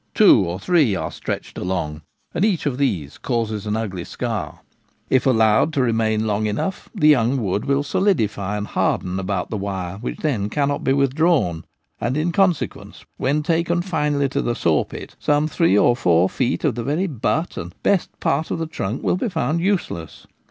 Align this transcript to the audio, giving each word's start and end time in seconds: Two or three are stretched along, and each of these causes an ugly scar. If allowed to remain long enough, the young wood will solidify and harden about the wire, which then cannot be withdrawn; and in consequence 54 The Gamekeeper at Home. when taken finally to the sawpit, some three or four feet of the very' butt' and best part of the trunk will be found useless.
Two 0.15 0.45
or 0.47 0.59
three 0.59 0.95
are 0.95 1.11
stretched 1.11 1.59
along, 1.59 2.01
and 2.33 2.43
each 2.43 2.65
of 2.65 2.79
these 2.79 3.19
causes 3.19 3.67
an 3.67 3.77
ugly 3.77 4.03
scar. 4.03 4.61
If 5.11 5.27
allowed 5.27 5.73
to 5.73 5.81
remain 5.83 6.25
long 6.25 6.47
enough, 6.47 6.89
the 6.95 7.07
young 7.09 7.37
wood 7.37 7.65
will 7.65 7.83
solidify 7.83 8.57
and 8.57 8.65
harden 8.65 9.19
about 9.19 9.51
the 9.51 9.57
wire, 9.57 9.97
which 9.97 10.17
then 10.17 10.49
cannot 10.49 10.83
be 10.83 10.91
withdrawn; 10.91 11.65
and 11.99 12.17
in 12.17 12.31
consequence 12.31 13.05
54 13.19 13.19
The 13.19 13.25
Gamekeeper 13.25 13.27
at 13.27 13.33
Home. 13.35 13.35
when 13.35 13.43
taken 13.43 13.81
finally 13.87 14.29
to 14.29 14.41
the 14.41 14.55
sawpit, 14.55 15.15
some 15.19 15.47
three 15.47 15.77
or 15.77 15.95
four 15.95 16.27
feet 16.27 16.63
of 16.63 16.73
the 16.73 16.83
very' 16.83 17.05
butt' 17.21 17.55
and 17.57 17.75
best 17.83 18.09
part 18.19 18.49
of 18.49 18.57
the 18.57 18.65
trunk 18.65 19.03
will 19.03 19.17
be 19.17 19.29
found 19.29 19.59
useless. 19.61 20.25